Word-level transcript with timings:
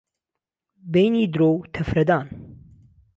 بهینی 0.91 1.25
درۆ 1.33 1.45
و 1.57 1.63
تهفره 1.73 2.03
دان 2.09 2.27